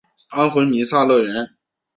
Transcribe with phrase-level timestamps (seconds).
[0.29, 1.47] 安魂弥撒乐团。